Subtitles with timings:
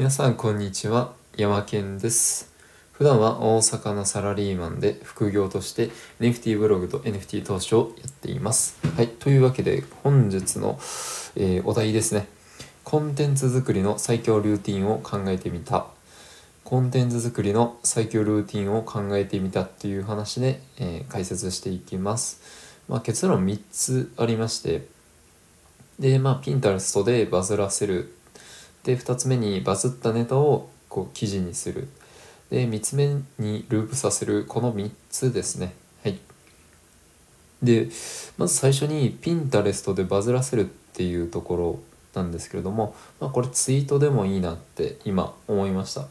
[0.00, 1.12] 皆さんこんにちは。
[1.36, 2.50] 山健です。
[2.90, 8.78] 普段は大阪のサラリーマンで副業として NFT ブログと NFT 投資をやっています。
[8.96, 9.08] はい。
[9.08, 10.78] というわけで本日の、
[11.36, 12.28] えー、お題ですね。
[12.82, 15.84] コンテンツ作りの最強ルーティンを考えてみた。
[16.64, 22.40] コンテンツ作りの最強ルーティンを考えてみたっていう話で、えー、解説していきます、
[22.88, 24.86] まあ、結論3つありまして。
[25.98, 28.14] でまあピンタレストでバズらせる
[28.84, 31.88] で2つ目にバズったネタをこう記事にする。
[32.50, 33.06] で3つ目
[33.38, 34.44] にループさせる。
[34.46, 35.74] この3つですね。
[36.02, 36.18] はい。
[37.62, 37.88] で
[38.38, 41.78] まず最初にピンタレストでバズらせるっていうところ
[42.14, 46.06] なんですけれども、まあ、これツイートでもいいなって今思いました。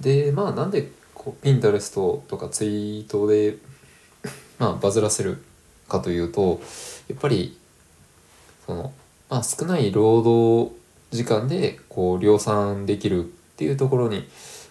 [0.00, 3.56] でまあなんでこうピンタレストとかツイートで
[4.58, 5.42] まあバズらせる
[5.88, 6.60] かというと
[7.08, 7.56] やっぱり
[8.66, 8.92] その
[9.28, 10.81] まあ少ない労働
[11.12, 14.26] 時間でこう量産できるっていうところに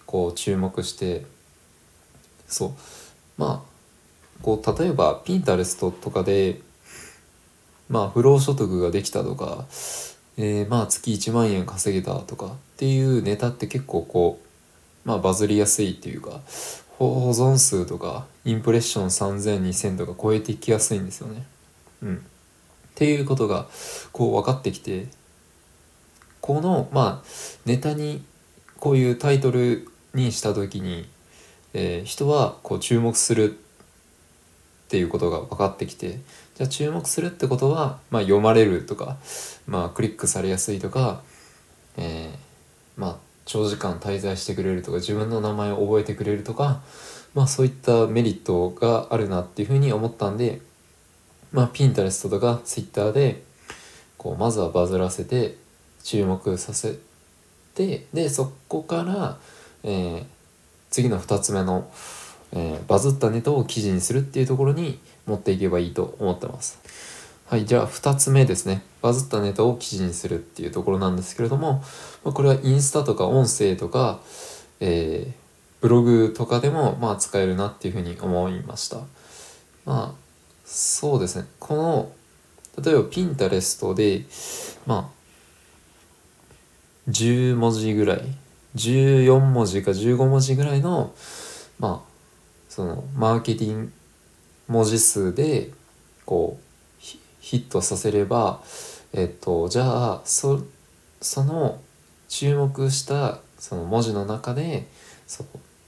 [0.05, 1.23] こう注目して
[2.47, 2.71] そう
[3.37, 6.59] まあこう例えばピンタレストとかで
[7.89, 9.65] まあ不労所得ができたとか、
[10.37, 14.41] えー、まあ月1万円稼げたとかっていうネタって結構こ
[15.05, 16.41] うまあバズりやすいっていうか
[16.97, 21.43] 保存数とかインプレッション30002000とか超えていきやすいんですよね。
[22.03, 22.19] うん、っ
[22.95, 23.67] ていうことが
[24.11, 25.07] こう分かってきて
[26.41, 27.27] このまあ
[27.65, 28.23] ネタに
[28.79, 31.07] こういうタイトルにした時に、
[31.73, 33.53] えー、人はこう注目するっ
[34.89, 36.19] ていうことが分かってきて
[36.55, 39.17] じゃあ注目するってことは、まあ、読まれるとか、
[39.65, 41.21] まあ、クリックされやすいとか、
[41.95, 46.81] えー、まあ長時間滞在してくれるとか自分の名前を覚えてくれるとか、
[47.33, 50.61] まあ、そういったメリットがあるなっていうふうに思ったんで、
[51.51, 53.43] まあ、ピンタレストとかツイッターで
[54.17, 55.55] こうまずはバズらせて
[56.03, 56.97] 注目させ
[57.75, 59.37] てでそこから、
[59.83, 60.25] えー、
[60.89, 61.89] 次の2つ目の、
[62.51, 66.79] えー、バズったネタを記事にするっていうところに持っていけばいいと思ってます。
[67.51, 68.81] はい、じゃあ2つ目ですね。
[69.01, 71.83] バズったネタを記事にするっていうところなんですけれども、
[72.23, 74.21] ま、これはインスタとか音声とか、
[74.79, 75.33] えー、
[75.81, 78.97] ブログとかでもまあ使えるなっていうふうに思いました。
[78.97, 79.05] ま
[79.85, 80.13] あ、
[80.63, 81.45] そうですね。
[81.59, 82.11] この、
[82.81, 84.25] 例えばピンタレストで、
[84.85, 85.20] まあ、
[87.09, 88.21] 10文字ぐらい
[88.75, 91.13] 14文字か15文字ぐらいの
[91.79, 92.11] まあ
[92.69, 93.91] そのマーケティング
[94.67, 95.71] 文字数で
[96.25, 96.63] こう
[97.41, 98.61] ヒットさせれば
[99.13, 100.63] えっとじゃあそ
[101.21, 101.81] その
[102.29, 104.87] 注目したその文字の中で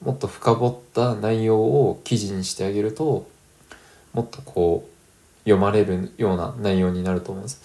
[0.02, 3.30] もっと深掘った内容を記事にしてあげると
[4.14, 4.94] もっとこう
[5.44, 7.62] 読まれるような内容になると思うんです。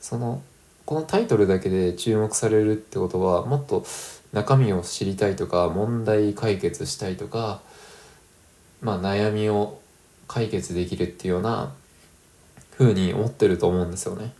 [0.00, 0.42] その
[0.90, 3.84] このタイトルだけで注目されるってことはもっと
[4.32, 7.60] 中身を知りたいとか問題解決したいとか、
[8.82, 9.80] まあ、悩みを
[10.26, 11.72] 解決できるっていうような
[12.76, 14.32] 風に思ってると思うんですよね。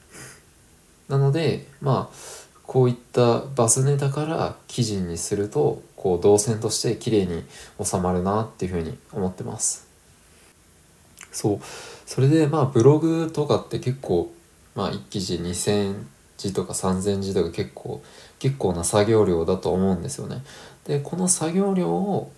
[1.07, 2.17] なのでまあ
[2.65, 7.45] こういったバスネタから記事にするとこう動線として綺麗に
[7.81, 9.87] 収まるなっていうふうに思ってます。
[11.31, 11.61] そう
[12.07, 14.33] それでまあブログとかって結構
[14.75, 15.95] まあ1記事2000
[16.41, 18.03] 字とか3,000字とか結構
[18.39, 20.43] 結構な作業量だと思うんですよね。
[20.87, 22.33] でこの作業量を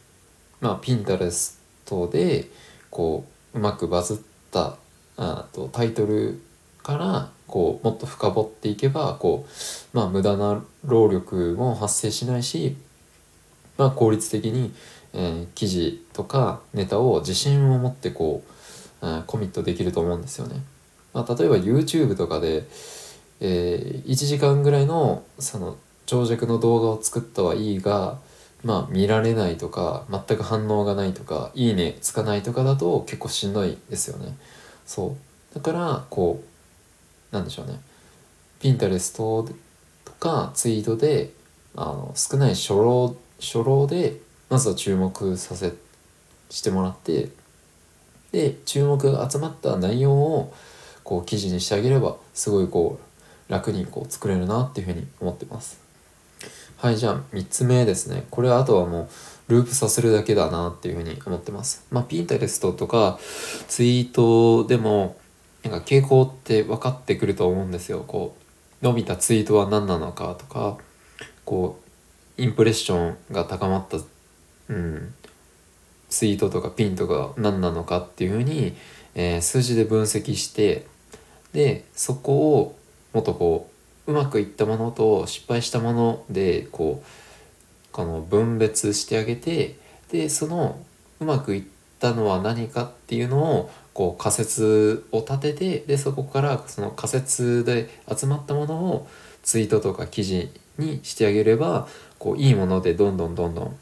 [0.61, 2.49] まあピンタレストで
[2.91, 3.25] こ
[3.55, 4.17] ううまくバズっ
[4.51, 4.77] た
[5.17, 6.41] あとタイトル
[6.83, 9.47] からこうもっと深掘っていけばこ
[9.95, 12.77] うまあ無駄な労力も発生しないし
[13.79, 14.75] まあ効率的に、
[15.13, 18.43] えー、記事とかネタを自信を持ってこ
[19.03, 20.63] う、えコミットできると思うんですよね。
[21.13, 22.67] まあ、例えば YouTube とかで
[23.45, 25.77] えー、1時間ぐらいのその
[26.07, 28.19] 長尺の動画を作ったはいいが
[28.63, 34.37] まあ見られないとか全く反応がないとかいいねつかないとかだと結構しんどいですよね。
[34.87, 35.17] そ
[35.53, 35.55] う。
[35.57, 36.41] だからこ
[37.33, 37.81] うなんでしょうね。
[38.61, 39.49] ピンタレスト
[40.05, 41.33] とかツイートで
[41.75, 44.21] あの少ない初老初老で
[44.51, 45.73] まずは注目させ
[46.49, 47.31] してもらって
[48.31, 50.55] で注目が集まった内容を
[51.03, 53.12] こう記事にしてあげればすごいこう
[53.49, 55.81] 楽にこう作れるなっていうふうに思ってます。
[56.77, 58.27] はい、じゃあ3つ目ですね。
[58.31, 59.09] これはあとはも
[59.49, 61.87] うループさせるだけだなっていうふうに思ってます。
[61.91, 63.19] まあ、ピンタレストとか
[63.69, 65.17] ツイートでも
[65.63, 68.05] なんか傾向って分かってくると思うんですよ。
[68.07, 68.37] こ
[68.81, 70.77] う、伸びたツイートは何なのかとか、
[71.45, 71.81] こ
[72.37, 73.99] う、インプレッションが高まった、
[74.69, 75.15] うん、
[76.09, 78.75] ツイートとかピンとか何なのかっていうふうに、
[79.15, 80.87] えー、数字で分析して、
[81.53, 82.79] で、そこを
[83.13, 83.71] もっとこ
[84.07, 89.77] ううまくいったものと失敗したものでこうこの分別してあげて
[90.11, 90.79] でその
[91.21, 91.63] うまくいっ
[92.01, 99.09] たのは何かっていうのをこう仮説を立ててでそこからその仮説で集まったものを
[99.43, 101.87] ツイートとか記事にしてあげれば
[102.19, 103.77] こういいものでどんどんどんどん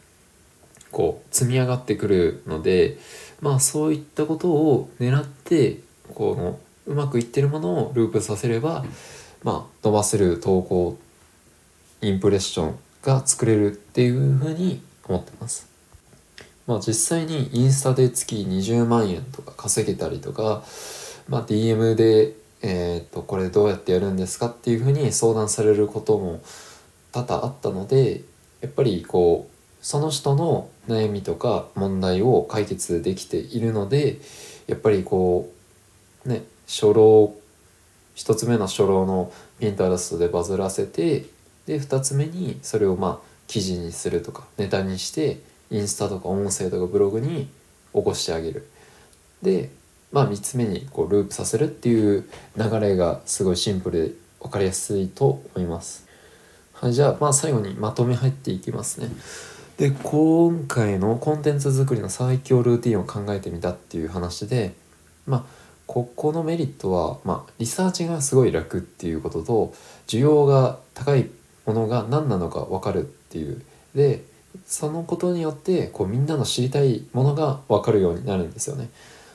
[0.91, 2.99] こう積み上がってくるので
[3.41, 5.79] まあそういったことを狙って
[6.15, 8.85] このうまくいってるものをループさせれば
[9.43, 10.99] まあ伸ばせる投稿
[12.03, 15.69] インプレッションが作れるっていうふうに思ってます。
[16.67, 20.63] まあ実際にインスタで月20万円とか稼げたりとか、
[21.29, 26.43] まあ、DM で、えー、とこれどうやってやるんですかっていうふうに相談されることも
[27.13, 28.23] 多々あったので
[28.61, 34.19] やっぱりこうその人の悩みとか問題を解決できているので
[34.67, 35.51] やっぱりこ
[36.27, 37.35] うね初老
[38.21, 41.25] 1つ目の初老のピンタレストでバズらせて
[41.67, 45.41] で2つ目にそれをまあ記事にするとかネタにして
[45.71, 47.49] インスタとか音声とかブログに
[47.95, 48.69] 起こしてあげる。
[49.43, 49.71] で
[50.13, 56.07] まあ3つ目にこうループさせるっていう流れがすごいシンプルで分かりやすいと思います。
[56.75, 59.09] はいじゃあまあ最後にまとめ入っていきますね。
[59.79, 64.75] で今回のコンテンツ作りの最強ルーティンを考えてみたっていう話で
[65.27, 65.60] まあ
[65.91, 69.75] ここのメリットは、まあ、リサーチがすごい楽っていうことと
[70.07, 71.29] 需要が高い
[71.67, 73.61] ものが何なのか分かるっていう
[73.97, 74.23] で
[74.67, 78.89] そのことによってこうみんなの知りたいものが分かるようになるんですよね。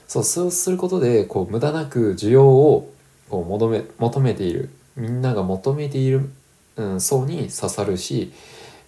[0.07, 2.93] そうそうすることでこう無駄なく需要を
[3.29, 6.29] こう求め求めているみんなが求めている、
[6.77, 8.31] うん、層に刺さるし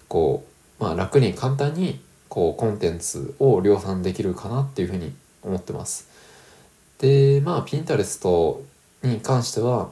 [0.08, 0.46] こ
[0.80, 2.00] う、まあ、楽に簡単に
[2.30, 6.16] こうコンテンツを量産できるかなっていうふうに思ってます。
[7.00, 8.64] でまあピンタレスト
[9.04, 9.90] に関しては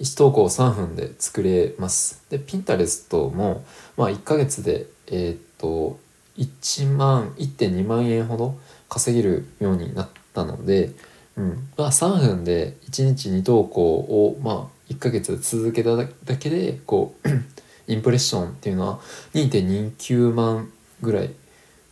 [0.00, 2.24] 1投稿3分で作れます。
[2.30, 3.64] で、ピンタレストも、
[3.96, 6.00] まあ1ヶ月で、えー、っと、
[6.38, 8.58] 1万、1.2万円ほど
[8.88, 10.92] 稼げるようになったので、
[11.36, 17.28] うん、まあ3分で1日2投稿を、まあ1ヶ月続けただけで、こう、
[17.92, 19.00] インプレッションっていうのは
[19.34, 20.70] 2.29万
[21.02, 21.30] ぐらい、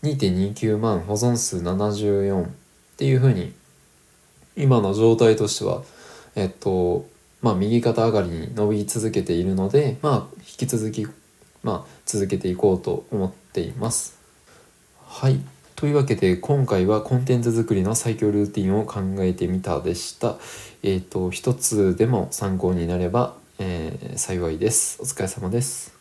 [0.03, 2.49] 2.29万保存数74っ
[2.97, 3.53] ていうふうに、
[4.59, 5.83] 今の状態としては、
[6.35, 7.07] えっと、
[7.43, 11.07] まあ、右肩上がりに伸び続けているので、まあ、引き続き、
[11.63, 14.19] まあ、続けていこうと思っています。
[15.07, 15.41] はい。
[15.77, 20.37] というわけで今回はコンテンツ作りの最強ルーティンを考えてみたでした。
[20.83, 24.99] えっ、と一つでも参考になれば、えー、幸いです。
[25.01, 25.98] お疲れ様です。